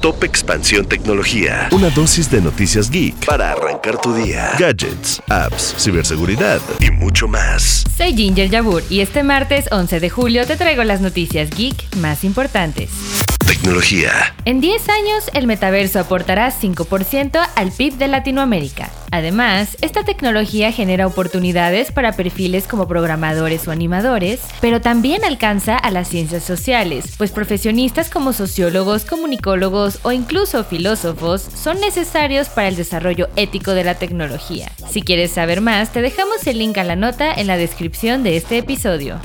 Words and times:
Top 0.00 0.24
Expansión 0.24 0.86
Tecnología. 0.86 1.68
Una 1.72 1.90
dosis 1.90 2.30
de 2.30 2.40
noticias 2.40 2.90
geek 2.90 3.26
para 3.26 3.52
arrancar 3.52 4.00
tu 4.00 4.14
día. 4.14 4.52
Gadgets, 4.58 5.22
apps, 5.28 5.74
ciberseguridad 5.78 6.60
y 6.80 6.90
mucho 6.90 7.28
más. 7.28 7.84
Soy 7.98 8.16
Ginger 8.16 8.48
Yabur 8.48 8.82
y 8.88 9.00
este 9.00 9.22
martes 9.22 9.66
11 9.70 10.00
de 10.00 10.08
julio 10.08 10.46
te 10.46 10.56
traigo 10.56 10.84
las 10.84 11.02
noticias 11.02 11.50
geek 11.50 11.96
más 11.96 12.24
importantes. 12.24 12.88
Tecnología. 13.50 14.12
En 14.44 14.60
10 14.60 14.88
años, 14.88 15.28
el 15.34 15.48
metaverso 15.48 15.98
aportará 15.98 16.52
5% 16.52 17.48
al 17.56 17.72
PIB 17.72 17.94
de 17.94 18.06
Latinoamérica. 18.06 18.90
Además, 19.10 19.76
esta 19.80 20.04
tecnología 20.04 20.70
genera 20.70 21.08
oportunidades 21.08 21.90
para 21.90 22.12
perfiles 22.12 22.68
como 22.68 22.86
programadores 22.86 23.66
o 23.66 23.72
animadores, 23.72 24.38
pero 24.60 24.80
también 24.80 25.24
alcanza 25.24 25.76
a 25.76 25.90
las 25.90 26.06
ciencias 26.06 26.44
sociales, 26.44 27.16
pues 27.18 27.32
profesionistas 27.32 28.08
como 28.08 28.32
sociólogos, 28.32 29.04
comunicólogos 29.04 29.98
o 30.04 30.12
incluso 30.12 30.62
filósofos 30.62 31.42
son 31.42 31.80
necesarios 31.80 32.48
para 32.50 32.68
el 32.68 32.76
desarrollo 32.76 33.30
ético 33.34 33.72
de 33.72 33.82
la 33.82 33.96
tecnología. 33.96 34.70
Si 34.92 35.02
quieres 35.02 35.32
saber 35.32 35.60
más, 35.60 35.92
te 35.92 36.02
dejamos 36.02 36.46
el 36.46 36.58
link 36.58 36.78
a 36.78 36.84
la 36.84 36.94
nota 36.94 37.34
en 37.34 37.48
la 37.48 37.56
descripción 37.56 38.22
de 38.22 38.36
este 38.36 38.58
episodio. 38.58 39.20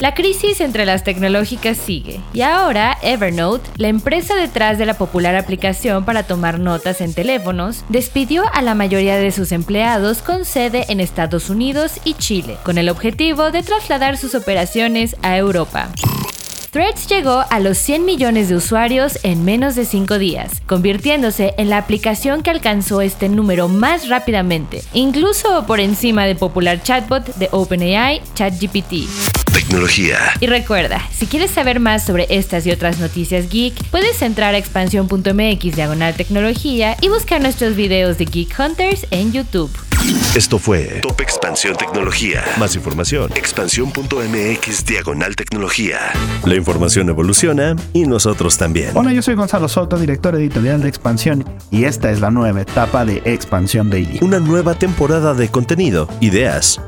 La 0.00 0.14
crisis 0.14 0.60
entre 0.60 0.86
las 0.86 1.02
tecnológicas 1.02 1.76
sigue 1.76 2.20
y 2.32 2.42
ahora 2.42 2.96
Evernote, 3.02 3.68
la 3.76 3.88
empresa 3.88 4.36
detrás 4.36 4.78
de 4.78 4.86
la 4.86 4.94
popular 4.94 5.34
aplicación 5.34 6.04
para 6.04 6.22
tomar 6.22 6.60
notas 6.60 7.00
en 7.00 7.14
teléfonos, 7.14 7.84
despidió 7.88 8.44
a 8.52 8.62
la 8.62 8.76
mayoría 8.76 9.16
de 9.16 9.32
sus 9.32 9.50
empleados 9.50 10.22
con 10.22 10.44
sede 10.44 10.84
en 10.88 11.00
Estados 11.00 11.50
Unidos 11.50 11.98
y 12.04 12.14
Chile, 12.14 12.58
con 12.62 12.78
el 12.78 12.90
objetivo 12.90 13.50
de 13.50 13.64
trasladar 13.64 14.16
sus 14.16 14.36
operaciones 14.36 15.16
a 15.22 15.36
Europa. 15.36 15.88
Threads 16.70 17.08
llegó 17.08 17.44
a 17.50 17.58
los 17.58 17.76
100 17.78 18.04
millones 18.04 18.48
de 18.50 18.54
usuarios 18.54 19.18
en 19.24 19.44
menos 19.44 19.74
de 19.74 19.84
5 19.84 20.18
días, 20.18 20.62
convirtiéndose 20.66 21.54
en 21.56 21.70
la 21.70 21.78
aplicación 21.78 22.42
que 22.42 22.50
alcanzó 22.50 23.00
este 23.00 23.28
número 23.28 23.68
más 23.68 24.08
rápidamente, 24.08 24.84
incluso 24.92 25.66
por 25.66 25.80
encima 25.80 26.26
del 26.26 26.36
popular 26.36 26.82
chatbot 26.82 27.24
de 27.36 27.48
OpenAI, 27.50 28.20
ChatGPT. 28.34 29.37
Tecnología. 29.50 30.18
Y 30.40 30.46
recuerda, 30.46 31.02
si 31.12 31.26
quieres 31.26 31.50
saber 31.50 31.80
más 31.80 32.04
sobre 32.04 32.26
estas 32.30 32.66
y 32.66 32.70
otras 32.70 32.98
noticias 32.98 33.48
geek, 33.48 33.74
puedes 33.90 34.20
entrar 34.22 34.54
a 34.54 34.58
expansión.mx 34.58 35.76
diagonal 35.76 36.14
tecnología 36.14 36.96
y 37.00 37.08
buscar 37.08 37.40
nuestros 37.40 37.76
videos 37.76 38.18
de 38.18 38.24
Geek 38.24 38.58
Hunters 38.58 39.06
en 39.10 39.32
YouTube. 39.32 39.70
Esto 40.34 40.58
fue 40.58 41.00
Top 41.02 41.20
Expansión 41.20 41.76
Tecnología. 41.76 42.44
Más 42.58 42.76
información. 42.76 43.30
Expansión.mx 43.34 44.84
diagonal 44.86 45.34
tecnología. 45.34 45.98
La 46.44 46.54
información 46.54 47.08
evoluciona 47.08 47.74
y 47.92 48.06
nosotros 48.06 48.56
también. 48.56 48.90
Hola, 48.94 49.12
yo 49.12 49.22
soy 49.22 49.34
Gonzalo 49.34 49.68
Soto, 49.68 49.98
director 49.98 50.34
editorial 50.36 50.82
de 50.82 50.88
Expansión, 50.88 51.44
y 51.70 51.84
esta 51.84 52.10
es 52.10 52.20
la 52.20 52.30
nueva 52.30 52.60
etapa 52.60 53.04
de 53.04 53.22
Expansión 53.24 53.90
Daily. 53.90 54.18
Una 54.22 54.38
nueva 54.38 54.74
temporada 54.74 55.34
de 55.34 55.48
contenido, 55.48 56.08
ideas 56.20 56.80